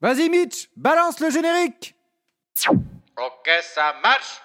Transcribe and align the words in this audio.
Vas-y 0.00 0.28
Mitch, 0.28 0.68
balance 0.76 1.20
le 1.20 1.30
générique. 1.30 1.94
Ok, 2.68 3.48
ça 3.62 3.94
marche 4.02 4.40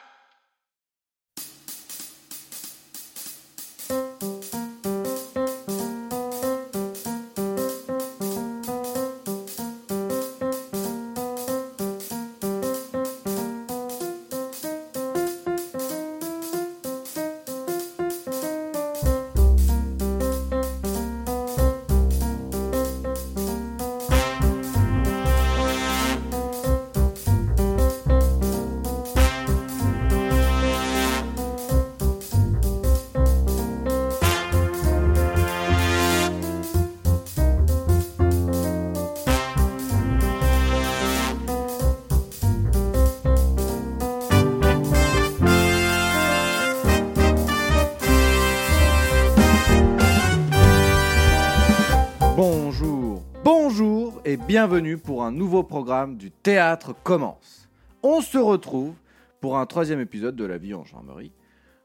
bienvenue 54.51 54.97
pour 54.97 55.23
un 55.23 55.31
nouveau 55.31 55.63
programme 55.63 56.17
du 56.17 56.29
Théâtre 56.29 56.93
commence. 57.03 57.69
On 58.03 58.19
se 58.19 58.37
retrouve 58.37 58.95
pour 59.39 59.57
un 59.57 59.65
troisième 59.65 60.01
épisode 60.01 60.35
de 60.35 60.43
La 60.43 60.57
vie 60.57 60.73
en 60.73 60.83
gendarmerie. 60.83 61.31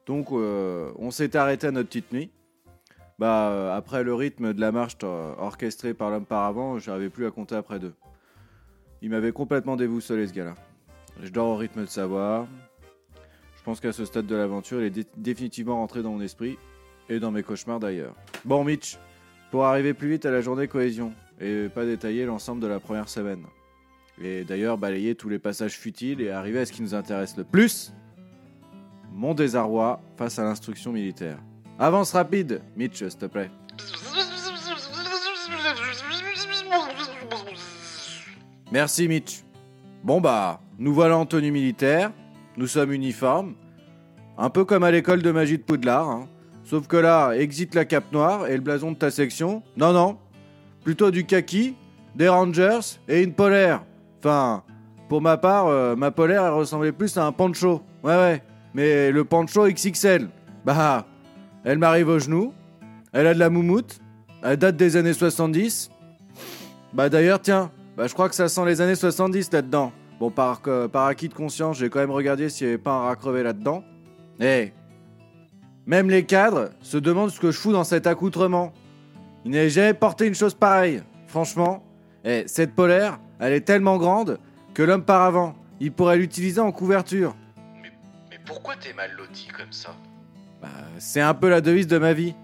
Donc 0.04 0.32
euh, 0.32 0.90
on 0.96 1.12
s'est 1.12 1.36
arrêté 1.36 1.68
à 1.68 1.70
notre 1.70 1.86
petite 1.90 2.10
nuit. 2.12 2.32
Bah 3.20 3.50
euh, 3.50 3.76
après 3.76 4.02
le 4.02 4.14
rythme 4.14 4.52
de 4.52 4.60
la 4.60 4.72
marche 4.72 4.96
orchestrée 5.04 5.94
par 5.94 6.10
l'homme 6.10 6.24
par 6.24 6.42
avant, 6.42 6.80
j'arrivais 6.80 7.08
plus 7.08 7.24
à 7.24 7.30
compter 7.30 7.54
après 7.54 7.78
deux. 7.78 7.94
Il 9.00 9.10
m'avait 9.10 9.30
complètement 9.30 9.76
déboussolé 9.76 10.26
ce 10.26 10.32
gars-là. 10.32 10.56
Je 11.22 11.28
dors 11.28 11.50
au 11.50 11.56
rythme 11.56 11.82
de 11.82 11.86
savoir. 11.86 12.48
Je 13.56 13.62
pense 13.62 13.78
qu'à 13.78 13.92
ce 13.92 14.04
stade 14.04 14.26
de 14.26 14.34
l'aventure, 14.34 14.80
il 14.80 14.86
est 14.86 14.90
dé- 14.90 15.06
définitivement 15.16 15.76
rentré 15.76 16.02
dans 16.02 16.10
mon 16.10 16.20
esprit 16.20 16.58
et 17.08 17.20
dans 17.20 17.30
mes 17.30 17.44
cauchemars 17.44 17.78
d'ailleurs. 17.78 18.16
Bon 18.44 18.64
Mitch, 18.64 18.98
pour 19.52 19.66
arriver 19.66 19.94
plus 19.94 20.08
vite 20.08 20.26
à 20.26 20.32
la 20.32 20.40
journée 20.40 20.66
cohésion 20.66 21.12
et 21.40 21.68
pas 21.68 21.84
détailler 21.84 22.24
l'ensemble 22.24 22.60
de 22.62 22.66
la 22.66 22.80
première 22.80 23.08
semaine. 23.08 23.44
Et 24.22 24.44
d'ailleurs 24.44 24.78
balayer 24.78 25.14
tous 25.14 25.28
les 25.28 25.38
passages 25.38 25.76
futiles 25.76 26.20
et 26.20 26.30
arriver 26.30 26.60
à 26.60 26.66
ce 26.66 26.72
qui 26.72 26.82
nous 26.82 26.94
intéresse 26.94 27.36
le 27.36 27.44
plus, 27.44 27.92
mon 29.12 29.34
désarroi 29.34 30.00
face 30.16 30.38
à 30.38 30.44
l'instruction 30.44 30.92
militaire. 30.92 31.38
Avance 31.78 32.12
rapide, 32.12 32.62
Mitch, 32.76 32.98
s'il 32.98 33.16
te 33.16 33.26
plaît. 33.26 33.50
Merci 38.72 39.08
Mitch. 39.08 39.42
Bon 40.02 40.20
bah, 40.20 40.60
nous 40.78 40.94
voilà 40.94 41.18
en 41.18 41.26
tenue 41.26 41.50
militaire, 41.50 42.12
nous 42.56 42.66
sommes 42.66 42.92
uniformes, 42.92 43.54
un 44.38 44.50
peu 44.50 44.64
comme 44.64 44.84
à 44.84 44.90
l'école 44.90 45.22
de 45.22 45.30
magie 45.30 45.58
de 45.58 45.62
Poudlard, 45.62 46.08
hein. 46.08 46.28
Sauf 46.66 46.88
que 46.88 46.96
là, 46.96 47.30
exit 47.30 47.76
la 47.76 47.84
cape 47.84 48.10
noire 48.12 48.48
et 48.48 48.54
le 48.56 48.60
blason 48.60 48.90
de 48.90 48.96
ta 48.96 49.12
section. 49.12 49.62
Non, 49.76 49.92
non. 49.92 50.18
Plutôt 50.86 51.10
du 51.10 51.26
kaki, 51.26 51.74
des 52.14 52.28
Rangers 52.28 53.00
et 53.08 53.24
une 53.24 53.32
polaire. 53.32 53.82
Enfin, 54.20 54.62
pour 55.08 55.20
ma 55.20 55.36
part, 55.36 55.66
euh, 55.66 55.96
ma 55.96 56.12
polaire, 56.12 56.44
elle 56.44 56.52
ressemblait 56.52 56.92
plus 56.92 57.18
à 57.18 57.26
un 57.26 57.32
poncho. 57.32 57.82
Ouais, 58.04 58.14
ouais. 58.14 58.42
Mais 58.72 59.10
le 59.10 59.24
poncho 59.24 59.66
XXL. 59.66 60.28
Bah, 60.64 61.04
elle 61.64 61.78
m'arrive 61.78 62.08
au 62.08 62.20
genou. 62.20 62.54
Elle 63.12 63.26
a 63.26 63.34
de 63.34 63.40
la 63.40 63.50
moumoute. 63.50 63.98
Elle 64.44 64.58
date 64.58 64.76
des 64.76 64.94
années 64.94 65.12
70. 65.12 65.90
Bah 66.92 67.08
d'ailleurs, 67.08 67.42
tiens, 67.42 67.72
bah, 67.96 68.06
je 68.06 68.12
crois 68.12 68.28
que 68.28 68.36
ça 68.36 68.48
sent 68.48 68.64
les 68.64 68.80
années 68.80 68.94
70 68.94 69.50
là-dedans. 69.50 69.90
Bon, 70.20 70.30
par 70.30 70.60
acquis 70.94 71.28
de 71.28 71.34
conscience, 71.34 71.78
j'ai 71.78 71.90
quand 71.90 71.98
même 71.98 72.12
regardé 72.12 72.48
s'il 72.48 72.68
n'y 72.68 72.74
avait 72.74 72.82
pas 72.82 72.92
un 72.92 73.00
rat 73.00 73.16
crevé 73.16 73.42
là-dedans. 73.42 73.82
Eh, 74.38 74.72
même 75.84 76.10
les 76.10 76.24
cadres 76.24 76.70
se 76.80 76.96
demandent 76.96 77.30
ce 77.30 77.40
que 77.40 77.50
je 77.50 77.58
fous 77.58 77.72
dans 77.72 77.82
cet 77.82 78.06
accoutrement. 78.06 78.72
Ils 79.46 79.52
n'avaient 79.52 79.70
jamais 79.70 79.94
porté 79.94 80.26
une 80.26 80.34
chose 80.34 80.54
pareille. 80.54 81.04
Franchement, 81.28 81.84
eh, 82.24 82.42
cette 82.48 82.74
polaire, 82.74 83.20
elle 83.38 83.52
est 83.52 83.60
tellement 83.60 83.96
grande 83.96 84.40
que 84.74 84.82
l'homme 84.82 85.04
par 85.04 85.22
avant, 85.22 85.54
il 85.78 85.92
pourrait 85.92 86.16
l'utiliser 86.16 86.60
en 86.60 86.72
couverture. 86.72 87.36
Mais, 87.80 87.92
mais 88.28 88.38
pourquoi 88.44 88.74
t'es 88.74 88.92
mal 88.92 89.12
loti 89.16 89.46
comme 89.56 89.70
ça? 89.70 89.94
Bah, 90.60 90.68
c'est 90.98 91.20
un 91.20 91.32
peu 91.32 91.48
la 91.48 91.60
devise 91.60 91.86
de 91.86 91.96
ma 91.96 92.12
vie. 92.12 92.34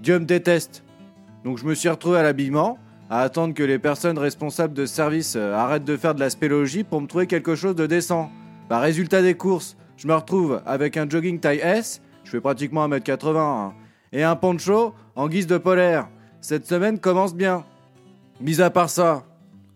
Dieu 0.00 0.18
me 0.18 0.24
déteste. 0.24 0.84
Donc 1.44 1.58
je 1.58 1.66
me 1.66 1.74
suis 1.74 1.90
retrouvé 1.90 2.18
à 2.18 2.22
l'habillement, 2.22 2.78
à 3.10 3.20
attendre 3.20 3.52
que 3.52 3.62
les 3.62 3.78
personnes 3.78 4.18
responsables 4.18 4.72
de 4.72 4.86
service 4.86 5.36
euh, 5.36 5.52
arrêtent 5.52 5.84
de 5.84 5.98
faire 5.98 6.14
de 6.14 6.20
la 6.20 6.30
spéléologie 6.30 6.82
pour 6.82 7.02
me 7.02 7.06
trouver 7.06 7.26
quelque 7.26 7.56
chose 7.56 7.74
de 7.74 7.84
décent. 7.84 8.30
Bah, 8.70 8.78
résultat 8.78 9.20
des 9.20 9.34
courses, 9.34 9.76
je 9.98 10.08
me 10.08 10.14
retrouve 10.14 10.62
avec 10.64 10.96
un 10.96 11.06
jogging 11.06 11.40
taille 11.40 11.60
S, 11.62 12.00
je 12.24 12.30
fais 12.30 12.40
pratiquement 12.40 12.88
1m80, 12.88 13.36
hein, 13.36 13.74
et 14.12 14.22
un 14.22 14.34
poncho 14.34 14.94
en 15.14 15.28
guise 15.28 15.46
de 15.46 15.58
polaire. 15.58 16.08
Cette 16.40 16.66
semaine 16.66 16.98
commence 16.98 17.34
bien. 17.34 17.64
Mis 18.40 18.60
à 18.60 18.70
part 18.70 18.90
ça, 18.90 19.24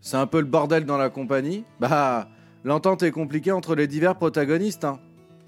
c'est 0.01 0.17
un 0.17 0.27
peu 0.27 0.39
le 0.39 0.47
bordel 0.47 0.85
dans 0.85 0.97
la 0.97 1.11
compagnie. 1.11 1.65
Bah, 1.81 2.29
l'entente 2.65 3.03
est 3.03 3.11
compliquée 3.11 3.53
entre 3.53 3.75
les 3.75 3.87
divers 3.87 4.17
protagonistes. 4.17 4.85
Hein. 4.85 5.01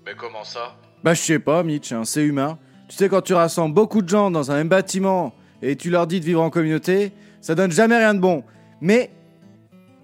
Mais 0.05 0.15
comment 0.17 0.45
ça? 0.45 0.77
Bah 1.03 1.15
je 1.15 1.21
sais 1.21 1.39
pas 1.39 1.63
Mitch, 1.63 1.93
hein, 1.93 2.05
c'est 2.05 2.25
humain. 2.25 2.59
Tu 2.89 2.97
sais 2.97 3.09
quand 3.09 3.21
tu 3.21 3.35
rassembles 3.35 3.75
beaucoup 3.75 4.03
de 4.03 4.09
gens 4.09 4.31
dans 4.31 4.51
un 4.51 4.57
même 4.57 4.69
bâtiment 4.69 5.35
et 5.63 5.77
tu 5.77 5.91
leur 5.91 6.07
dis 6.07 6.21
de 6.21 6.25
vivre 6.25 6.43
en 6.43 6.51
communauté, 6.51 7.13
ça 7.41 7.55
donne 7.55 7.71
jamais 7.71 7.97
rien 7.97 8.15
de 8.15 8.21
bon. 8.21 8.43
Mais 8.81 9.11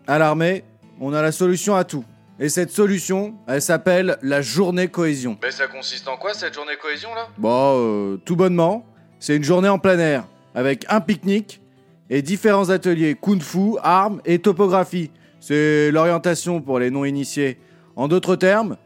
à 0.06 0.18
l'armée, 0.18 0.64
on 1.00 1.12
a 1.12 1.22
la 1.22 1.32
solution 1.32 1.74
à 1.74 1.84
tout. 1.84 2.04
Et 2.38 2.48
cette 2.48 2.70
solution, 2.70 3.34
elle 3.46 3.60
s'appelle 3.60 4.16
la 4.22 4.40
journée 4.40 4.88
cohésion. 4.88 5.36
Mais 5.42 5.50
ça 5.50 5.66
consiste 5.66 6.08
en 6.08 6.16
quoi 6.16 6.32
cette 6.32 6.54
journée 6.54 6.76
cohésion 6.80 7.14
là? 7.14 7.28
Bon, 7.36 7.74
euh, 7.76 8.16
tout 8.24 8.36
bonnement, 8.36 8.86
c'est 9.18 9.36
une 9.36 9.44
journée 9.44 9.68
en 9.68 9.78
plein 9.78 9.98
air, 9.98 10.24
avec 10.54 10.86
un 10.88 11.00
pique-nique 11.00 11.60
et 12.08 12.22
différents 12.22 12.70
ateliers 12.70 13.14
kung-fu, 13.14 13.76
armes 13.82 14.20
et 14.24 14.38
topographie. 14.38 15.10
C'est 15.40 15.90
l'orientation 15.90 16.60
pour 16.60 16.78
les 16.78 16.90
non-initiés. 16.90 17.58
En 17.96 18.08
d'autres 18.08 18.36
termes, 18.36 18.76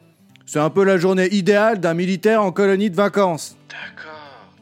c'est 0.47 0.61
un 0.61 0.71
peu 0.71 0.85
la 0.85 0.99
journée 0.99 1.33
idéale 1.35 1.81
d'un 1.81 1.95
militaire 1.95 2.43
en 2.43 2.53
colonie 2.53 2.91
de 2.91 2.97
vacances. 2.97 3.57
D'accord. 3.69 4.13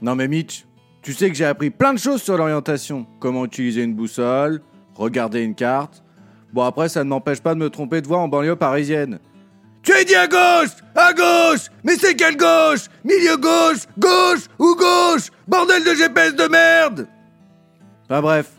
Non 0.01 0.15
mais 0.15 0.29
Mitch, 0.29 0.65
tu 1.03 1.13
sais 1.13 1.29
que 1.29 1.37
j'ai 1.37 1.45
appris 1.45 1.71
plein 1.71 1.93
de 1.93 1.99
choses 1.99 2.23
sur 2.23 2.37
l'orientation. 2.37 3.07
Comment 3.19 3.45
utiliser 3.45 3.83
une 3.83 3.95
boussole, 3.95 4.63
regarder 4.95 5.43
une 5.43 5.55
carte. 5.55 6.03
Bon 6.53 6.63
après 6.63 6.89
ça 6.89 7.03
ne 7.03 7.09
m'empêche 7.09 7.41
pas 7.41 7.55
de 7.55 7.59
me 7.59 7.71
tromper 7.71 8.01
de 8.01 8.07
voie 8.07 8.19
en 8.19 8.29
banlieue 8.29 8.57
parisienne. 8.57 9.19
Tu 9.83 9.93
as 9.93 10.05
dit 10.05 10.15
à 10.15 10.27
gauche 10.27 10.71
À 10.95 11.13
gauche 11.13 11.67
Mais 11.83 11.97
c'est 11.97 12.15
quelle 12.15 12.37
gauche? 12.37 12.87
Milieu 13.05 13.37
gauche 13.37 13.87
Gauche 13.99 14.47
ou 14.59 14.77
gauche? 14.77 15.31
Bordel 15.49 15.83
de 15.85 15.95
GPS 15.95 16.35
de 16.35 16.49
merde 16.49 17.09
Enfin 18.05 18.21
bref. 18.21 18.51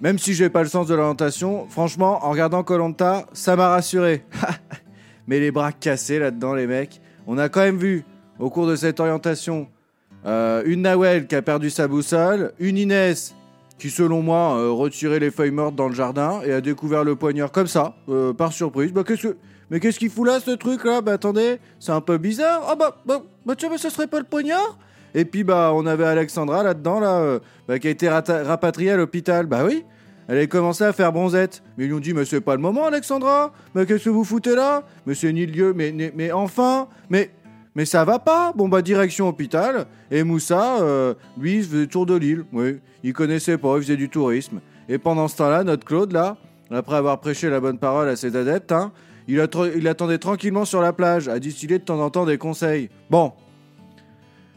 Même 0.00 0.18
si 0.18 0.34
j'ai 0.34 0.48
pas 0.48 0.62
le 0.62 0.68
sens 0.68 0.86
de 0.86 0.94
l'orientation, 0.94 1.66
franchement, 1.68 2.24
en 2.24 2.30
regardant 2.30 2.62
Colanta, 2.62 3.26
ça 3.32 3.56
m'a 3.56 3.68
rassuré. 3.70 4.24
Mais 5.26 5.40
les 5.40 5.50
bras 5.50 5.72
cassés 5.72 6.20
là-dedans, 6.20 6.54
les 6.54 6.68
mecs. 6.68 7.00
On 7.26 7.36
a 7.36 7.48
quand 7.48 7.60
même 7.60 7.78
vu, 7.78 8.04
au 8.38 8.48
cours 8.48 8.68
de 8.68 8.76
cette 8.76 9.00
orientation, 9.00 9.66
euh, 10.24 10.62
une 10.66 10.82
Nawel 10.82 11.26
qui 11.26 11.34
a 11.34 11.42
perdu 11.42 11.68
sa 11.68 11.88
boussole, 11.88 12.52
une 12.60 12.78
Inès 12.78 13.34
qui, 13.78 13.90
selon 13.90 14.22
moi, 14.22 14.56
euh, 14.56 14.70
retirait 14.70 15.18
les 15.18 15.32
feuilles 15.32 15.50
mortes 15.50 15.74
dans 15.74 15.88
le 15.88 15.94
jardin 15.94 16.40
et 16.44 16.52
a 16.52 16.60
découvert 16.60 17.02
le 17.02 17.16
poignard 17.16 17.50
comme 17.50 17.66
ça, 17.66 17.94
euh, 18.08 18.32
par 18.32 18.52
surprise. 18.52 18.92
Bah, 18.92 19.02
qu'est-ce 19.06 19.28
que... 19.28 19.36
Mais 19.70 19.80
qu'est-ce 19.80 19.98
qu'il 19.98 20.10
fout 20.10 20.26
là, 20.26 20.40
ce 20.40 20.52
truc-là 20.52 21.00
Bah, 21.00 21.12
attendez, 21.12 21.58
c'est 21.78 21.92
un 21.92 22.00
peu 22.00 22.18
bizarre. 22.18 22.62
Ah, 22.68 22.74
bah, 22.74 22.96
bah, 23.04 23.22
bah 23.44 23.54
tiens, 23.56 23.68
mais 23.70 23.78
ça 23.78 23.90
serait 23.90 24.06
pas 24.06 24.18
le 24.18 24.24
poignard? 24.24 24.78
Et 25.14 25.24
puis, 25.24 25.44
bah, 25.44 25.72
on 25.74 25.86
avait 25.86 26.04
Alexandra 26.04 26.62
là-dedans, 26.62 27.00
là, 27.00 27.18
euh, 27.18 27.38
bah, 27.66 27.78
qui 27.78 27.88
a 27.88 27.90
été 27.90 28.08
rapatriée 28.08 28.92
à 28.92 28.96
l'hôpital. 28.96 29.46
Bah 29.46 29.64
oui 29.64 29.84
elle 30.28 30.38
a 30.38 30.46
commencé 30.46 30.84
à 30.84 30.92
faire 30.92 31.10
bronzette. 31.10 31.62
Mais 31.76 31.84
ils 31.84 31.86
lui 31.88 31.94
ont 31.94 32.00
dit, 32.00 32.12
mais 32.12 32.26
c'est 32.26 32.42
pas 32.42 32.54
le 32.54 32.60
moment, 32.60 32.86
Alexandra. 32.86 33.50
Mais 33.74 33.86
qu'est-ce 33.86 34.04
que 34.04 34.10
vous 34.10 34.24
foutez 34.24 34.54
là? 34.54 34.84
Mais 35.06 35.14
c'est 35.14 35.32
ni 35.32 35.46
lieu, 35.46 35.72
mais, 35.74 35.92
mais, 36.14 36.30
enfin 36.30 36.86
Mais 37.10 37.30
mais 37.74 37.84
ça 37.84 38.04
va 38.04 38.18
pas 38.18 38.52
Bon 38.56 38.68
bah 38.68 38.82
direction 38.82 39.28
hôpital. 39.28 39.86
Et 40.10 40.24
Moussa, 40.24 40.82
euh, 40.82 41.14
lui, 41.38 41.58
il 41.58 41.64
faisait 41.64 41.86
tour 41.86 42.06
de 42.06 42.14
l'île. 42.14 42.44
Oui, 42.52 42.80
il 43.02 43.12
connaissait 43.12 43.56
pas, 43.56 43.76
il 43.76 43.82
faisait 43.82 43.96
du 43.96 44.08
tourisme. 44.08 44.60
Et 44.88 44.98
pendant 44.98 45.28
ce 45.28 45.36
temps-là, 45.36 45.64
notre 45.64 45.84
Claude, 45.84 46.12
là, 46.12 46.36
après 46.70 46.96
avoir 46.96 47.20
prêché 47.20 47.48
la 47.48 47.60
bonne 47.60 47.78
parole 47.78 48.08
à 48.08 48.16
ses 48.16 48.36
adeptes, 48.36 48.72
hein, 48.72 48.92
il, 49.28 49.88
attendait 49.88 50.18
tranquillement 50.18 50.64
sur 50.64 50.80
la 50.80 50.94
plage, 50.94 51.28
à 51.28 51.38
distiller 51.38 51.78
de 51.78 51.84
temps 51.84 52.00
en 52.00 52.08
temps 52.08 52.24
des 52.24 52.38
conseils. 52.38 52.88
Bon. 53.10 53.32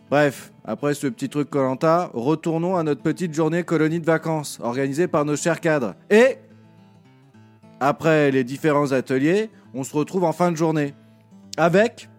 Bref, 0.09 0.53
après 0.63 0.93
ce 0.93 1.07
petit 1.07 1.29
truc 1.29 1.49
Colanta, 1.49 2.09
retournons 2.13 2.77
à 2.77 2.83
notre 2.83 3.01
petite 3.01 3.33
journée 3.33 3.63
colonie 3.63 3.99
de 3.99 4.05
vacances, 4.05 4.59
organisée 4.61 5.07
par 5.07 5.25
nos 5.25 5.35
chers 5.35 5.59
cadres. 5.59 5.95
Et 6.09 6.37
après 7.81 8.31
les 8.31 8.43
différents 8.45 8.93
ateliers, 8.93 9.49
on 9.73 9.83
se 9.83 9.95
retrouve 9.95 10.23
en 10.23 10.31
fin 10.31 10.51
de 10.51 10.57
journée. 10.57 10.93
Avec, 11.57 12.09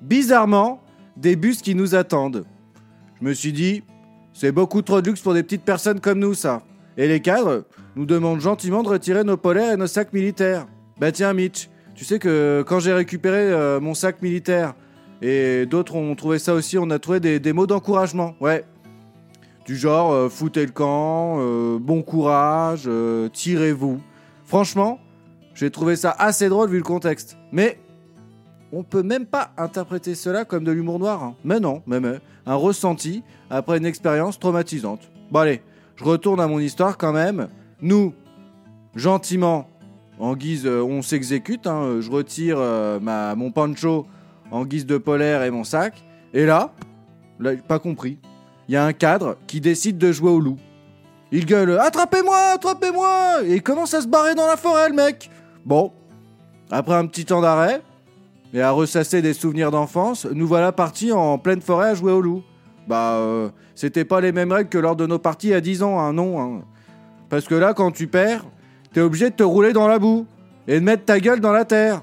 bizarrement, 0.00 0.80
des 1.16 1.34
bus 1.34 1.62
qui 1.62 1.74
nous 1.74 1.94
attendent. 1.94 2.44
Je 3.20 3.26
me 3.26 3.34
suis 3.34 3.52
dit, 3.52 3.82
c'est 4.32 4.52
beaucoup 4.52 4.82
trop 4.82 5.00
de 5.00 5.08
luxe 5.08 5.20
pour 5.20 5.34
des 5.34 5.42
petites 5.42 5.64
personnes 5.64 5.98
comme 5.98 6.18
nous, 6.20 6.34
ça. 6.34 6.62
Et 6.96 7.08
les 7.08 7.20
cadres 7.20 7.64
nous 7.96 8.06
demandent 8.06 8.40
gentiment 8.40 8.82
de 8.82 8.88
retirer 8.88 9.24
nos 9.24 9.36
polaires 9.36 9.72
et 9.72 9.76
nos 9.76 9.86
sacs 9.86 10.12
militaires. 10.12 10.66
Bah 10.98 11.12
tiens, 11.12 11.34
Mitch, 11.34 11.68
tu 11.94 12.06
sais 12.06 12.18
que 12.18 12.64
quand 12.66 12.80
j'ai 12.80 12.94
récupéré 12.94 13.52
euh, 13.52 13.80
mon 13.80 13.92
sac 13.92 14.22
militaire, 14.22 14.74
et 15.20 15.66
d'autres 15.66 15.94
ont 15.94 16.14
trouvé 16.14 16.38
ça 16.38 16.54
aussi, 16.54 16.78
on 16.78 16.88
a 16.90 16.98
trouvé 16.98 17.20
des, 17.20 17.52
mots 17.52 17.66
d'encouragement, 17.66 18.34
ouais. 18.40 18.64
Du 19.66 19.76
genre, 19.76 20.12
euh, 20.12 20.28
foutez 20.30 20.64
le 20.64 20.72
camp, 20.72 21.36
euh, 21.38 21.78
bon 21.78 22.02
courage, 22.02 22.88
tirez-vous. 23.32 24.00
Franchement, 24.44 24.98
j'ai 25.54 25.70
trouvé 25.70 25.96
ça 25.96 26.14
assez 26.18 26.48
drôle 26.48 26.70
vu 26.70 26.78
le 26.78 26.82
contexte. 26.82 27.36
Mais 27.52 27.78
on 28.72 28.82
peut 28.82 29.02
même 29.02 29.26
pas 29.26 29.52
interpréter 29.58 30.14
cela 30.14 30.46
comme 30.46 30.64
de 30.64 30.72
l'humour 30.72 30.98
noir. 30.98 31.22
hein. 31.22 31.36
Mais 31.44 31.60
non, 31.60 31.82
même 31.86 32.20
un 32.46 32.54
ressenti 32.54 33.22
après 33.50 33.76
une 33.78 33.86
expérience 33.86 34.38
traumatisante. 34.38 35.10
Bon 35.30 35.40
allez, 35.40 35.62
je 35.96 36.04
retourne 36.04 36.40
à 36.40 36.46
mon 36.46 36.58
histoire 36.58 36.96
quand 36.96 37.12
même. 37.12 37.48
Nous, 37.82 38.14
gentiment, 38.94 39.68
en 40.18 40.34
guise, 40.34 40.66
euh, 40.66 40.82
on 40.82 41.02
s'exécute. 41.02 41.66
hein, 41.66 41.98
je 42.00 42.10
retire 42.10 42.56
euh, 42.58 42.98
mon 43.36 43.50
pancho 43.50 44.06
en 44.50 44.64
guise 44.64 44.86
de 44.86 44.98
polaire 44.98 45.42
et 45.42 45.50
mon 45.50 45.64
sac. 45.64 46.02
Et 46.34 46.46
là, 46.46 46.72
là, 47.40 47.52
pas 47.68 47.78
compris. 47.78 48.18
Il 48.68 48.74
y 48.74 48.76
a 48.76 48.84
un 48.84 48.92
cadre 48.92 49.36
qui 49.46 49.60
décide 49.60 49.98
de 49.98 50.12
jouer 50.12 50.30
au 50.30 50.40
loup. 50.40 50.56
Il 51.32 51.44
gueule 51.46 51.78
Attrapez-moi, 51.78 52.36
attrapez-moi 52.54 53.42
Et 53.44 53.54
il 53.56 53.62
commence 53.62 53.94
à 53.94 54.00
se 54.00 54.06
barrer 54.06 54.34
dans 54.34 54.46
la 54.46 54.56
forêt, 54.56 54.88
le 54.88 54.94
mec? 54.94 55.30
Bon, 55.64 55.92
après 56.70 56.94
un 56.94 57.06
petit 57.06 57.24
temps 57.24 57.40
d'arrêt, 57.40 57.82
et 58.54 58.62
à 58.62 58.70
ressasser 58.70 59.22
des 59.22 59.34
souvenirs 59.34 59.70
d'enfance, 59.70 60.24
nous 60.26 60.46
voilà 60.46 60.72
partis 60.72 61.12
en 61.12 61.38
pleine 61.38 61.60
forêt 61.60 61.90
à 61.90 61.94
jouer 61.94 62.12
au 62.12 62.20
loup. 62.20 62.42
Bah, 62.86 63.14
euh, 63.14 63.48
c'était 63.74 64.04
pas 64.04 64.20
les 64.20 64.30
mêmes 64.30 64.52
règles 64.52 64.70
que 64.70 64.78
lors 64.78 64.94
de 64.94 65.06
nos 65.06 65.18
parties 65.18 65.52
à 65.52 65.60
10 65.60 65.82
ans, 65.82 65.98
hein, 65.98 66.12
non. 66.12 66.40
hein. 66.40 66.62
Parce 67.28 67.46
que 67.46 67.56
là, 67.56 67.74
quand 67.74 67.90
tu 67.90 68.06
perds, 68.06 68.44
t'es 68.96 69.02
obligé 69.02 69.28
de 69.28 69.34
te 69.34 69.42
rouler 69.42 69.74
dans 69.74 69.88
la 69.88 69.98
boue 69.98 70.24
et 70.66 70.80
de 70.80 70.82
mettre 70.82 71.04
ta 71.04 71.20
gueule 71.20 71.40
dans 71.40 71.52
la 71.52 71.66
terre. 71.66 72.02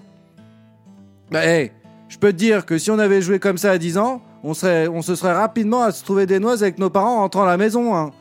Bah, 1.31 1.44
hé, 1.44 1.72
je 2.07 2.19
peux 2.19 2.31
te 2.31 2.38
dire 2.38 2.68
que 2.68 2.78
si 2.78 2.92
on 2.92 3.00
avait 3.00 3.19
joué 3.19 3.40
comme 3.40 3.57
ça 3.57 3.72
à 3.72 3.80
10 3.80 3.98
ans, 3.98 4.22
on, 4.44 4.54
se 4.54 5.16
serait 5.16 5.34
rapidement 5.34 5.81
à 5.81 5.92
se 5.92 6.04
trouver 6.04 6.28
des 6.28 6.40
noises 6.40 6.62
avec 6.62 6.78
nos 6.78 6.92
parents 6.92 7.16
en 7.16 7.22
rentrant 7.22 7.45
à 7.45 7.48
la 7.48 7.57
maison. 7.57 7.95
Hein. 7.95 8.12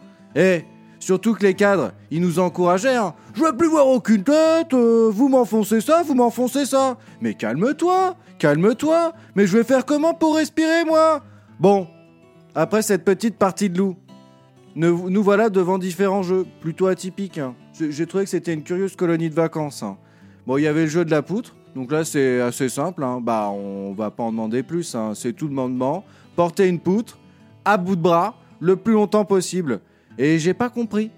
Surtout 1.01 1.35
que 1.35 1.43
les 1.43 1.53
cadres, 1.53 1.93
ils 2.11 2.23
nous 2.23 2.39
encourageaient. 2.39 2.97
Hein. 2.97 3.13
Je 3.35 3.43
veux 3.43 3.55
plus 3.55 3.69
voir 3.69 3.89
aucune 3.89 4.25
tête, 4.25 4.73
euh, 4.73 5.11
vous 5.13 5.29
m'enfoncez 5.29 5.83
ça, 5.83 6.03
vous 6.03 6.15
m'enfoncez 6.15 6.65
ça. 6.65 6.97
Mais 7.21 7.35
calme-toi, 7.35 8.17
calme-toi. 8.39 9.13
Mais 9.35 9.47
je 9.47 9.59
vais 9.59 9.65
faire 9.65 9.85
comment 9.85 10.15
pour 10.15 10.37
respirer, 10.37 10.87
moi? 10.87 11.21
Bon, 11.61 11.89
après 12.55 12.81
cette 12.81 13.05
petite 13.05 13.37
partie 13.37 13.69
de 13.69 13.77
loup, 13.77 13.97
nous, 14.75 15.23
voilà 15.23 15.51
devant 15.51 15.79
différents 15.79 16.23
jeux, 16.23 16.47
plutôt 16.61 16.87
atypiques. 16.87 17.39
hein. 17.39 17.55
J'ai 17.79 18.07
trouvé 18.07 18.25
que 18.25 18.31
c'était 18.31 18.55
une 18.55 18.63
curieuse 18.63 18.97
colonie 18.97 19.31
de 19.31 19.35
vacances. 19.35 19.83
hein. 19.83 19.97
Bon, 20.47 20.57
il 20.59 20.63
y 20.63 20.67
avait 20.67 20.83
le 20.83 20.89
jeu 20.89 21.05
de 21.05 21.11
la 21.11 21.23
poutre, 21.23 21.55
donc 21.75 21.93
là 21.93 22.05
c'est 22.05 22.41
assez 22.41 22.69
simple. 22.69 23.03
hein. 23.05 23.21
Bah, 23.23 23.51
on 23.53 23.93
va 23.93 24.11
pas 24.11 24.23
en 24.25 24.31
demander 24.33 24.63
plus. 24.63 24.97
C'est 25.15 25.33
tout 25.33 25.49
demandement. 25.49 26.05
Porter 26.37 26.69
une 26.69 26.81
poutre 26.81 27.19
à 27.65 27.77
bout 27.77 27.97
de 27.97 28.03
bras 28.03 28.35
le 28.61 28.77
plus 28.77 28.95
longtemps 28.95 29.25
possible. 29.25 29.81
Et 30.19 30.39
j'ai 30.39 30.55
pas 30.55 30.69
compris. 30.71 31.11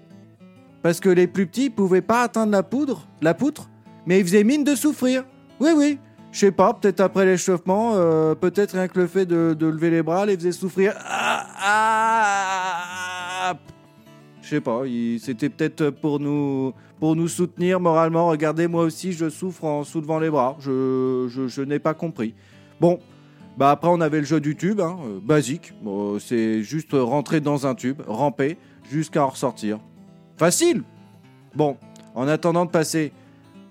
Parce 0.81 0.99
que 0.99 1.09
les 1.09 1.25
plus 1.27 1.47
petits 1.47 1.69
pouvaient 1.69 2.01
pas 2.01 2.21
atteindre 2.21 2.51
la 2.51 2.61
poudre, 2.63 3.07
la 3.21 3.33
poutre, 3.33 3.69
mais 4.05 4.19
ils 4.19 4.25
faisaient 4.25 4.43
mine 4.43 4.63
de 4.63 4.75
souffrir. 4.75 5.23
Oui, 5.59 5.71
oui. 5.75 5.97
Je 6.31 6.39
sais 6.41 6.51
pas, 6.51 6.73
peut-être 6.73 6.99
après 6.99 7.25
l'échauffement, 7.25 7.93
euh, 7.95 8.35
peut-être 8.35 8.73
rien 8.73 8.87
que 8.89 8.99
le 8.99 9.07
fait 9.07 9.25
de, 9.25 9.55
de 9.57 9.65
lever 9.67 9.89
les 9.89 10.03
bras 10.03 10.25
les 10.25 10.35
faisait 10.35 10.51
souffrir. 10.51 10.93
Ah, 10.99 11.47
ah, 11.57 12.54
je 14.45 14.51
sais 14.51 14.61
pas, 14.61 14.83
c'était 15.19 15.49
peut-être 15.49 15.89
pour 15.89 16.19
nous, 16.19 16.71
pour 16.99 17.15
nous 17.15 17.27
soutenir 17.27 17.79
moralement. 17.79 18.27
Regardez, 18.27 18.67
moi 18.67 18.83
aussi, 18.83 19.11
je 19.11 19.27
souffre 19.27 19.63
en 19.63 19.83
soulevant 19.83 20.19
les 20.19 20.29
bras. 20.29 20.55
Je, 20.59 21.25
je, 21.47 21.61
n'ai 21.63 21.79
pas 21.79 21.95
compris. 21.95 22.35
Bon, 22.79 22.99
bah 23.57 23.71
après, 23.71 23.89
on 23.91 23.99
avait 24.01 24.19
le 24.19 24.25
jeu 24.25 24.39
du 24.39 24.55
tube, 24.55 24.81
hein, 24.81 24.97
euh, 25.03 25.19
basique. 25.19 25.73
C'est 26.19 26.61
juste 26.61 26.91
rentrer 26.93 27.41
dans 27.41 27.65
un 27.65 27.73
tube, 27.73 28.03
ramper, 28.05 28.57
jusqu'à 28.91 29.23
en 29.25 29.29
ressortir. 29.29 29.79
Facile 30.37 30.83
Bon, 31.55 31.75
en 32.13 32.27
attendant 32.27 32.65
de 32.65 32.69
passer 32.69 33.13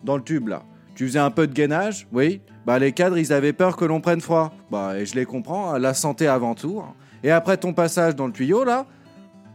dans 0.03 0.17
le 0.17 0.25
tube, 0.25 0.49
là, 0.49 0.65
tu 0.97 1.07
faisais 1.07 1.21
un 1.21 1.31
peu 1.31 1.47
de 1.47 1.53
gainage, 1.53 2.09
oui 2.13 2.41
Bah, 2.67 2.81
les 2.81 2.91
cadres, 2.91 3.17
ils 3.19 3.33
avaient 3.33 3.53
peur 3.53 3.77
que 3.77 3.85
l'on 3.85 4.01
prenne 4.01 4.21
froid. 4.21 4.53
Bah, 4.73 4.99
et 4.99 5.07
je 5.07 5.15
les 5.15 5.25
comprends, 5.25 5.73
hein, 5.73 5.79
la 5.79 5.95
santé 5.95 6.27
avant 6.27 6.57
tout. 6.57 6.83
hein. 6.85 6.95
Et 7.23 7.31
après 7.31 7.59
ton 7.59 7.73
passage 7.73 8.17
dans 8.17 8.27
le 8.27 8.33
tuyau, 8.33 8.65
là, 8.65 8.87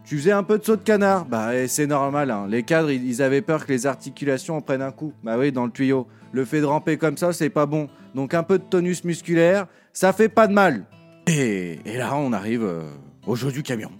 tu 0.09 0.17
faisais 0.17 0.31
un 0.31 0.41
peu 0.41 0.57
de 0.57 0.65
saut 0.65 0.75
de 0.75 0.81
canard. 0.81 1.25
Bah, 1.25 1.55
et 1.55 1.67
c'est 1.67 1.85
normal, 1.85 2.31
hein. 2.31 2.47
les 2.49 2.63
cadres, 2.63 2.89
ils, 2.89 3.21
avaient 3.21 3.43
peur 3.43 3.67
que 3.67 3.71
les 3.71 3.85
articulations 3.85 4.57
en 4.57 4.61
prennent 4.61 4.81
un 4.81 4.91
coup. 4.91 5.13
Bah 5.23 5.37
oui, 5.37 5.51
dans 5.51 5.65
le 5.65 5.71
tuyau. 5.71 6.07
Le 6.31 6.45
fait 6.45 6.61
de 6.61 6.65
ramper 6.65 6.97
comme 6.97 7.15
ça, 7.15 7.31
c'est 7.31 7.51
pas 7.51 7.67
bon. 7.67 7.89
Donc 8.15 8.33
un 8.33 8.41
peu 8.41 8.57
de 8.57 8.63
tonus 8.63 9.03
musculaire, 9.03 9.67
ça 9.93 10.11
fait 10.11 10.27
pas 10.27 10.47
de 10.47 10.53
mal. 10.53 10.85
Et, 11.27 11.79
et 11.85 11.97
là, 11.97 12.15
on 12.15 12.33
arrive 12.33 12.63
euh, 12.63 12.89
au 13.27 13.35
jeu 13.35 13.51
du 13.51 13.61
camion. 13.61 13.91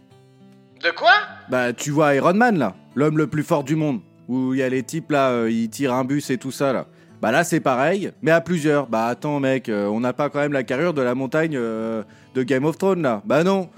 De 0.84 0.90
quoi? 0.90 1.14
Bah, 1.48 1.74
tu 1.74 1.92
vois 1.92 2.16
Iron 2.16 2.34
Man 2.34 2.58
là, 2.58 2.76
l'homme 2.96 3.20
le 3.20 3.28
plus 3.28 3.44
fort 3.44 3.64
du 3.64 3.76
monde, 3.76 4.00
où 4.28 4.56
il 4.56 4.62
y 4.62 4.64
a 4.64 4.70
les 4.70 4.82
types 4.82 5.12
là, 5.12 5.30
euh, 5.30 5.52
ils 5.52 5.70
tirent 5.70 5.94
un 5.94 6.06
bus 6.06 6.32
et 6.32 6.40
tout 6.40 6.52
ça 6.52 6.74
là. 6.74 6.88
Bah 7.22 7.30
là, 7.30 7.44
c'est 7.44 7.60
pareil, 7.60 8.12
mais 8.24 8.32
à 8.32 8.42
plusieurs. 8.42 8.88
Bah 8.88 9.06
attends, 9.06 9.40
mec, 9.40 9.70
euh, 9.70 9.86
on 9.86 10.00
n'a 10.00 10.14
pas 10.14 10.32
quand 10.32 10.40
même 10.40 10.54
la 10.54 10.64
carrure 10.64 10.96
de 10.96 11.04
la 11.04 11.14
montagne 11.14 11.52
de 11.52 12.04
Game 12.36 12.66
of 12.66 12.80
Thrones 12.80 13.04
là. 13.04 13.22
Bah 13.26 13.44
non. 13.44 13.70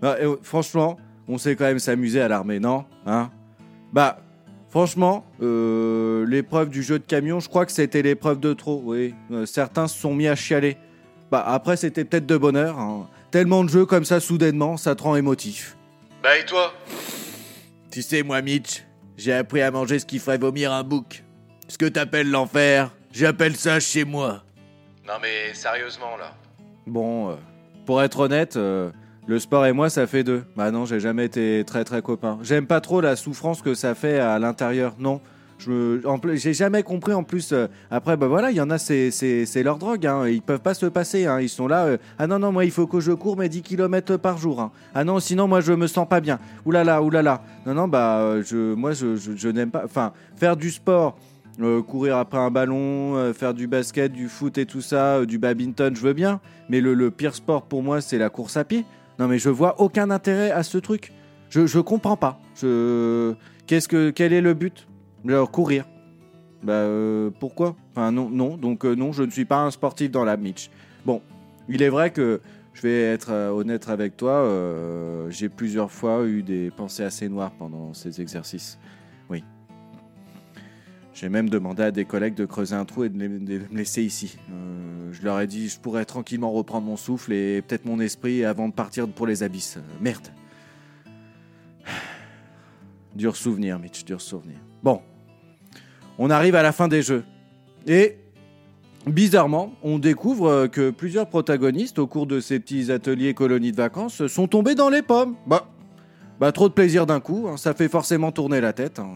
Bah, 0.00 0.16
franchement, 0.42 0.96
on 1.28 1.38
sait 1.38 1.56
quand 1.56 1.64
même 1.64 1.78
s'amuser 1.78 2.20
à 2.20 2.28
l'armée, 2.28 2.58
non 2.60 2.84
Hein? 3.06 3.30
Bah, 3.92 4.18
franchement, 4.70 5.24
euh, 5.42 6.26
l'épreuve 6.26 6.68
du 6.70 6.82
jeu 6.82 6.98
de 6.98 7.04
camion, 7.04 7.40
je 7.40 7.48
crois 7.48 7.66
que 7.66 7.72
c'était 7.72 8.02
l'épreuve 8.02 8.40
de 8.40 8.52
trop, 8.52 8.80
oui. 8.84 9.14
Euh, 9.30 9.46
certains 9.46 9.88
se 9.88 9.98
sont 9.98 10.14
mis 10.14 10.28
à 10.28 10.34
chialer. 10.34 10.76
Bah 11.30 11.42
après, 11.46 11.76
c'était 11.76 12.04
peut-être 12.04 12.26
de 12.26 12.36
bonheur. 12.36 12.78
hein. 12.78 13.08
Tellement 13.30 13.64
de 13.64 13.68
jeux 13.70 13.86
comme 13.86 14.04
ça, 14.04 14.20
soudainement, 14.20 14.76
ça 14.76 14.94
te 14.94 15.02
rend 15.02 15.16
émotif. 15.16 15.76
Bah 16.22 16.38
et 16.38 16.44
toi? 16.44 16.72
Tu 17.90 18.02
sais, 18.02 18.22
moi, 18.22 18.42
Mitch, 18.42 18.84
j'ai 19.16 19.32
appris 19.32 19.62
à 19.62 19.70
manger 19.70 19.98
ce 19.98 20.06
qui 20.06 20.18
ferait 20.18 20.38
vomir 20.38 20.72
un 20.72 20.82
bouc. 20.82 21.24
Ce 21.68 21.78
que 21.78 21.86
t'appelles 21.86 22.30
l'enfer, 22.30 22.90
j'appelle 23.12 23.56
ça 23.56 23.80
chez 23.80 24.04
moi. 24.04 24.42
Non 25.06 25.14
mais 25.20 25.52
sérieusement 25.54 26.16
là. 26.18 26.32
Bon, 26.86 27.30
euh, 27.30 27.34
pour 27.86 28.02
être 28.02 28.20
honnête, 28.20 28.56
euh, 28.56 28.90
le 29.26 29.38
sport 29.38 29.66
et 29.66 29.72
moi, 29.72 29.88
ça 29.88 30.06
fait 30.06 30.24
deux. 30.24 30.42
Bah 30.56 30.70
non, 30.70 30.84
j'ai 30.84 31.00
jamais 31.00 31.24
été 31.26 31.62
très 31.66 31.84
très 31.84 32.02
copain. 32.02 32.38
J'aime 32.42 32.66
pas 32.66 32.80
trop 32.80 33.00
la 33.00 33.16
souffrance 33.16 33.62
que 33.62 33.74
ça 33.74 33.94
fait 33.94 34.18
à 34.18 34.38
l'intérieur, 34.38 34.94
non. 34.98 35.20
J'ai 36.34 36.52
jamais 36.54 36.82
compris 36.82 37.12
en 37.12 37.22
plus. 37.22 37.52
euh, 37.52 37.68
après, 37.90 38.16
bah 38.16 38.26
voilà, 38.26 38.50
il 38.50 38.56
y 38.56 38.60
en 38.60 38.70
a, 38.70 38.78
c'est, 38.78 39.62
leur 39.62 39.78
drogue. 39.78 40.04
Hein, 40.06 40.26
ils 40.28 40.42
peuvent 40.42 40.60
pas 40.60 40.74
se 40.74 40.86
passer. 40.86 41.26
Hein, 41.26 41.40
ils 41.40 41.48
sont 41.48 41.68
là. 41.68 41.84
euh, 41.84 41.96
ah 42.18 42.26
non, 42.26 42.40
non, 42.40 42.50
moi, 42.50 42.64
il 42.64 42.72
faut 42.72 42.88
que 42.88 42.98
je 42.98 43.12
cours 43.12 43.36
mes 43.36 43.48
10 43.48 43.62
km 43.62 44.16
par 44.16 44.38
jour. 44.38 44.60
hein. 44.60 44.72
Ah 44.92 45.04
non, 45.04 45.20
sinon, 45.20 45.46
moi, 45.46 45.60
je 45.60 45.72
me 45.72 45.86
sens 45.86 46.08
pas 46.08 46.20
bien. 46.20 46.40
Oulala, 46.66 47.00
oulala. 47.00 47.42
Non, 47.64 47.74
non, 47.74 47.86
bah, 47.88 48.18
euh, 48.22 48.42
je, 48.44 48.74
moi, 48.74 48.92
je, 48.92 49.14
je, 49.14 49.48
n'aime 49.48 49.70
pas. 49.70 49.82
Enfin, 49.84 50.12
faire 50.36 50.56
du 50.56 50.70
sport. 50.70 51.16
courir 51.86 52.16
après 52.16 52.38
un 52.38 52.50
ballon, 52.50 53.32
faire 53.32 53.54
du 53.54 53.68
basket, 53.68 54.10
du 54.12 54.28
foot 54.28 54.58
et 54.58 54.66
tout 54.66 54.80
ça, 54.80 55.24
du 55.26 55.38
badminton, 55.38 55.94
je 55.94 56.00
veux 56.00 56.12
bien. 56.14 56.40
Mais 56.70 56.80
le, 56.80 56.94
le 56.94 57.12
pire 57.12 57.36
sport 57.36 57.62
pour 57.62 57.84
moi, 57.84 58.00
c'est 58.00 58.18
la 58.18 58.30
course 58.30 58.56
à 58.56 58.64
pied. 58.64 58.84
Non, 59.18 59.28
mais 59.28 59.38
je 59.38 59.48
vois 59.48 59.80
aucun 59.80 60.10
intérêt 60.10 60.50
à 60.50 60.62
ce 60.62 60.78
truc. 60.78 61.12
Je, 61.50 61.66
je 61.66 61.78
comprends 61.78 62.16
pas. 62.16 62.40
Je... 62.54 63.34
Qu'est-ce 63.66 63.88
que, 63.88 64.10
quel 64.10 64.32
est 64.32 64.40
le 64.40 64.54
but? 64.54 64.88
Alors, 65.26 65.50
courir. 65.50 65.84
Bah, 66.62 66.72
euh, 66.72 67.30
pourquoi? 67.40 67.76
Enfin, 67.90 68.12
non, 68.12 68.30
non. 68.30 68.56
Donc, 68.56 68.84
euh, 68.84 68.94
non, 68.94 69.12
je 69.12 69.22
ne 69.22 69.30
suis 69.30 69.44
pas 69.44 69.62
un 69.62 69.70
sportif 69.70 70.10
dans 70.10 70.24
la 70.24 70.36
Mitch. 70.36 70.70
Bon, 71.04 71.22
il 71.68 71.82
est 71.82 71.88
vrai 71.88 72.10
que 72.10 72.40
je 72.72 72.82
vais 72.82 73.02
être 73.02 73.30
euh, 73.30 73.50
honnête 73.50 73.88
avec 73.88 74.16
toi. 74.16 74.48
J'ai 75.28 75.48
plusieurs 75.48 75.90
fois 75.90 76.24
eu 76.24 76.42
des 76.42 76.70
pensées 76.70 77.04
assez 77.04 77.28
noires 77.28 77.52
pendant 77.58 77.94
ces 77.94 78.20
exercices. 78.20 78.78
Oui. 79.28 79.44
J'ai 81.14 81.28
même 81.28 81.50
demandé 81.50 81.82
à 81.82 81.90
des 81.90 82.04
collègues 82.04 82.34
de 82.34 82.46
creuser 82.46 82.74
un 82.74 82.84
trou 82.84 83.04
et 83.04 83.08
de, 83.08 83.16
me 83.16 83.76
laisser 83.76 84.02
ici. 84.02 84.38
Euh, 84.50 85.12
je 85.12 85.22
leur 85.22 85.40
ai 85.40 85.46
dit 85.46 85.68
je 85.68 85.78
pourrais 85.78 86.04
tranquillement 86.04 86.50
reprendre 86.50 86.86
mon 86.86 86.96
souffle 86.96 87.32
et 87.32 87.60
peut-être 87.60 87.84
mon 87.84 88.00
esprit 88.00 88.44
avant 88.44 88.68
de 88.68 88.72
partir 88.72 89.06
pour 89.08 89.26
les 89.26 89.42
abysses. 89.42 89.76
Euh, 89.76 89.82
merde. 90.00 90.28
Dur 93.14 93.36
souvenir, 93.36 93.78
Mitch, 93.78 94.06
dur 94.06 94.22
souvenir. 94.22 94.56
Bon. 94.82 95.02
On 96.18 96.30
arrive 96.30 96.54
à 96.54 96.62
la 96.62 96.72
fin 96.72 96.88
des 96.88 97.02
jeux. 97.02 97.24
Et 97.86 98.16
bizarrement, 99.06 99.74
on 99.82 99.98
découvre 99.98 100.48
euh, 100.48 100.66
que 100.66 100.88
plusieurs 100.88 101.26
protagonistes 101.26 101.98
au 101.98 102.06
cours 102.06 102.26
de 102.26 102.40
ces 102.40 102.58
petits 102.58 102.90
ateliers 102.90 103.34
colonies 103.34 103.72
de 103.72 103.76
vacances 103.76 104.26
sont 104.28 104.48
tombés 104.48 104.74
dans 104.74 104.88
les 104.88 105.02
pommes. 105.02 105.34
Bah, 105.46 105.68
bah 106.40 106.52
trop 106.52 106.70
de 106.70 106.74
plaisir 106.74 107.04
d'un 107.04 107.20
coup, 107.20 107.48
hein, 107.48 107.58
ça 107.58 107.74
fait 107.74 107.88
forcément 107.88 108.32
tourner 108.32 108.62
la 108.62 108.72
tête. 108.72 108.98
hein. 108.98 109.10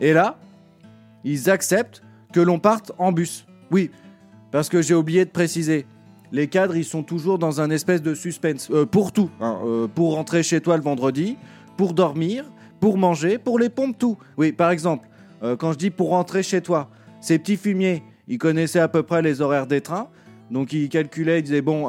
Et 0.00 0.12
là, 0.12 0.38
ils 1.24 1.50
acceptent 1.50 2.02
que 2.32 2.40
l'on 2.40 2.58
parte 2.58 2.92
en 2.98 3.12
bus. 3.12 3.46
Oui, 3.70 3.90
parce 4.50 4.68
que 4.68 4.82
j'ai 4.82 4.94
oublié 4.94 5.24
de 5.24 5.30
préciser. 5.30 5.86
Les 6.32 6.46
cadres, 6.46 6.76
ils 6.76 6.84
sont 6.84 7.02
toujours 7.02 7.38
dans 7.38 7.60
un 7.60 7.70
espèce 7.70 8.02
de 8.02 8.14
suspense. 8.14 8.68
Euh, 8.70 8.86
pour 8.86 9.12
tout. 9.12 9.30
hein, 9.40 9.58
euh, 9.64 9.88
pour 9.88 10.14
rentrer 10.14 10.42
chez 10.42 10.60
toi 10.60 10.76
le 10.76 10.82
vendredi, 10.82 11.36
pour 11.76 11.92
dormir, 11.92 12.44
pour 12.78 12.98
manger, 12.98 13.38
pour 13.38 13.58
les 13.58 13.68
pompes, 13.68 13.98
tout. 13.98 14.16
Oui, 14.36 14.52
par 14.52 14.70
exemple, 14.70 15.08
euh, 15.42 15.56
quand 15.56 15.72
je 15.72 15.78
dis 15.78 15.90
pour 15.90 16.10
rentrer 16.10 16.42
chez 16.42 16.60
toi, 16.60 16.88
ces 17.20 17.38
petits 17.38 17.56
fumiers, 17.56 18.02
ils 18.28 18.38
connaissaient 18.38 18.80
à 18.80 18.88
peu 18.88 19.02
près 19.02 19.22
les 19.22 19.40
horaires 19.40 19.66
des 19.66 19.80
trains. 19.80 20.08
Donc 20.50 20.72
ils 20.72 20.88
calculaient, 20.88 21.40
ils 21.40 21.42
disaient, 21.42 21.62
bon, 21.62 21.88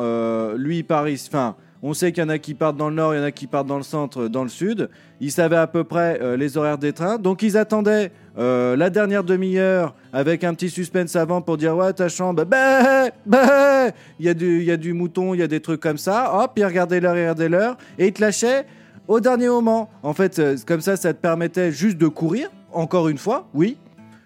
lui, 0.56 0.86
ici. 1.08 1.30
Enfin, 1.32 1.56
on 1.82 1.96
sait 1.96 2.12
qu'il 2.12 2.22
y 2.22 2.26
en 2.26 2.30
a 2.30 2.38
qui 2.38 2.54
partent 2.54 2.78
dans 2.78 2.90
le 2.90 2.96
nord, 2.96 3.16
il 3.16 3.18
y 3.18 3.20
en 3.20 3.24
a 3.24 3.32
qui 3.32 3.48
partent 3.48 3.66
dans 3.66 3.78
le 3.78 3.84
centre, 3.84 4.28
dans 4.28 4.44
le 4.44 4.50
sud. 4.50 4.90
Ils 5.20 5.32
savaient 5.32 5.56
à 5.56 5.66
peu 5.66 5.84
près 5.84 6.38
les 6.38 6.58
horaires 6.58 6.78
des 6.78 6.94
trains. 6.94 7.18
Donc 7.18 7.42
ils 7.42 7.58
attendaient 7.58 8.12
euh, 8.38 8.76
la 8.78 8.90
dernière 8.90 9.24
demi-heure 9.24 9.94
avec 10.14 10.44
un 10.44 10.54
petit 10.54 10.70
suspense 10.70 11.16
avant 11.16 11.42
pour 11.42 11.58
dire 11.58 11.76
Ouais, 11.76 11.92
ta 11.94 12.08
chambre, 12.10 12.46
bah, 12.46 13.10
bah, 13.26 13.88
il 14.20 14.26
y, 14.26 14.30
a 14.30 14.34
du- 14.34 14.60
il 14.60 14.64
y 14.66 14.72
a 14.72 14.78
du 14.78 14.94
mouton, 14.94 15.34
il 15.34 15.40
y 15.40 15.44
a 15.44 15.48
des 15.48 15.60
trucs 15.60 15.82
comme 15.82 15.98
ça. 15.98 16.34
Hop, 16.44 16.54
ils 16.56 16.66
regardaient 16.66 17.00
l'heure, 17.00 17.16
ils 17.18 17.22
regardaient 17.22 17.50
l'heure. 17.50 17.78
Et 18.00 18.08
ils 18.08 18.14
te 18.14 18.22
lâchaient 18.22 18.66
au 19.08 19.20
dernier 19.20 19.50
moment. 19.50 19.90
En 20.04 20.14
fait, 20.14 20.40
euh, 20.40 20.56
comme 20.66 20.82
ça, 20.82 20.96
ça 20.96 21.14
te 21.14 21.20
permettait 21.20 21.72
juste 21.72 21.98
de 21.98 22.08
courir, 22.08 22.50
encore 22.72 23.10
une 23.10 23.18
fois, 23.18 23.48
oui, 23.54 23.78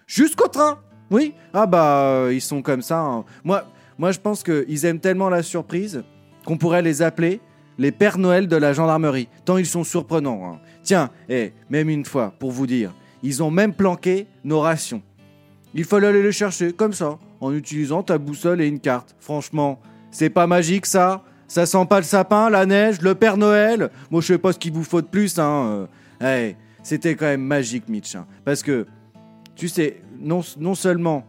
jusqu'au 0.06 0.48
train. 0.48 0.78
Oui, 1.10 1.34
ah 1.52 1.66
bah, 1.66 2.00
euh, 2.00 2.30
ils 2.32 2.40
sont 2.40 2.62
comme 2.62 2.82
ça. 2.82 2.98
hein. 3.00 3.24
Moi, 3.44 3.64
moi, 3.98 4.12
je 4.12 4.18
pense 4.20 4.42
qu'ils 4.42 4.84
aiment 4.84 4.98
tellement 5.00 5.28
la 5.30 5.42
surprise 5.42 6.02
qu'on 6.44 6.56
pourrait 6.56 6.82
les 6.82 7.02
appeler 7.02 7.40
les 7.78 7.92
Pères 7.92 8.18
Noël 8.18 8.48
de 8.48 8.56
la 8.56 8.72
gendarmerie, 8.72 9.28
tant 9.44 9.56
ils 9.58 9.66
sont 9.66 9.84
surprenants. 9.84 10.42
hein. 10.54 10.58
Tiens, 10.82 11.10
et 11.28 11.52
même 11.70 11.88
une 11.90 12.04
fois, 12.04 12.32
pour 12.38 12.50
vous 12.50 12.66
dire, 12.66 12.94
ils 13.26 13.42
ont 13.42 13.50
même 13.50 13.74
planqué 13.74 14.28
nos 14.44 14.60
rations. 14.60 15.02
Il 15.74 15.84
fallait 15.84 16.06
aller 16.06 16.22
les 16.22 16.32
chercher, 16.32 16.72
comme 16.72 16.92
ça, 16.92 17.18
en 17.40 17.52
utilisant 17.52 18.04
ta 18.04 18.18
boussole 18.18 18.60
et 18.62 18.68
une 18.68 18.78
carte. 18.78 19.16
Franchement, 19.18 19.80
c'est 20.12 20.30
pas 20.30 20.46
magique 20.46 20.86
ça? 20.86 21.24
Ça 21.48 21.66
sent 21.66 21.86
pas 21.90 21.98
le 21.98 22.04
sapin, 22.04 22.50
la 22.50 22.66
neige, 22.66 23.00
le 23.02 23.16
Père 23.16 23.36
Noël? 23.36 23.90
Moi, 24.10 24.20
je 24.20 24.28
sais 24.28 24.38
pas 24.38 24.52
ce 24.52 24.58
qu'il 24.58 24.72
vous 24.72 24.84
faut 24.84 25.02
de 25.02 25.06
plus, 25.06 25.38
hein. 25.40 25.86
euh. 26.22 26.50
Eh, 26.52 26.56
c'était 26.84 27.16
quand 27.16 27.26
même 27.26 27.42
magique, 27.42 27.88
Mitch. 27.88 28.14
hein. 28.14 28.26
Parce 28.44 28.62
que, 28.62 28.86
tu 29.56 29.68
sais, 29.68 30.02
non, 30.20 30.42
non 30.58 30.76
seulement 30.76 31.24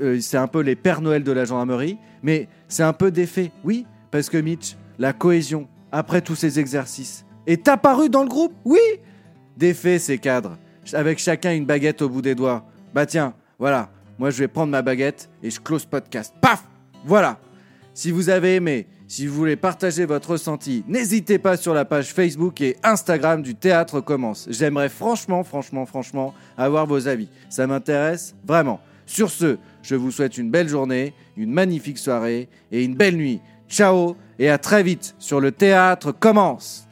euh, 0.00 0.18
c'est 0.20 0.38
un 0.38 0.48
peu 0.48 0.60
les 0.60 0.76
Pères 0.76 1.02
Noël 1.02 1.22
de 1.22 1.32
la 1.32 1.44
gendarmerie, 1.44 1.98
mais 2.22 2.48
c'est 2.68 2.82
un 2.82 2.94
peu 2.94 3.10
d'effet. 3.10 3.52
Oui, 3.64 3.84
parce 4.10 4.30
que 4.30 4.38
Mitch, 4.38 4.76
la 4.98 5.12
cohésion, 5.12 5.68
après 5.92 6.22
tous 6.22 6.36
ces 6.36 6.58
exercices, 6.58 7.26
est 7.46 7.68
apparue 7.68 8.08
dans 8.08 8.22
le 8.22 8.28
groupe? 8.28 8.54
Oui 8.64 8.80
D'effet, 9.56 9.98
ces 9.98 10.18
cadres, 10.18 10.56
avec 10.94 11.18
chacun 11.18 11.54
une 11.54 11.66
baguette 11.66 12.02
au 12.02 12.08
bout 12.08 12.22
des 12.22 12.34
doigts. 12.34 12.64
Bah 12.94 13.06
tiens, 13.06 13.34
voilà, 13.58 13.90
moi 14.18 14.30
je 14.30 14.38
vais 14.38 14.48
prendre 14.48 14.70
ma 14.70 14.82
baguette 14.82 15.28
et 15.42 15.50
je 15.50 15.60
close 15.60 15.84
podcast. 15.84 16.34
Paf 16.40 16.64
Voilà 17.04 17.38
Si 17.94 18.10
vous 18.10 18.28
avez 18.28 18.56
aimé, 18.56 18.86
si 19.06 19.26
vous 19.26 19.34
voulez 19.34 19.56
partager 19.56 20.04
votre 20.04 20.32
ressenti, 20.32 20.84
n'hésitez 20.86 21.38
pas 21.38 21.56
sur 21.56 21.74
la 21.74 21.84
page 21.84 22.12
Facebook 22.12 22.60
et 22.60 22.76
Instagram 22.82 23.42
du 23.42 23.54
Théâtre 23.54 24.00
Commence. 24.00 24.46
J'aimerais 24.50 24.88
franchement, 24.88 25.44
franchement, 25.44 25.86
franchement 25.86 26.34
avoir 26.56 26.86
vos 26.86 27.08
avis. 27.08 27.28
Ça 27.48 27.66
m'intéresse 27.66 28.34
vraiment. 28.46 28.80
Sur 29.06 29.30
ce, 29.30 29.56
je 29.82 29.94
vous 29.94 30.10
souhaite 30.10 30.36
une 30.36 30.50
belle 30.50 30.68
journée, 30.68 31.14
une 31.36 31.50
magnifique 31.50 31.98
soirée 31.98 32.48
et 32.70 32.84
une 32.84 32.94
belle 32.94 33.16
nuit. 33.16 33.40
Ciao 33.68 34.16
et 34.38 34.50
à 34.50 34.58
très 34.58 34.82
vite 34.82 35.14
sur 35.18 35.40
le 35.40 35.52
Théâtre 35.52 36.12
Commence 36.12 36.87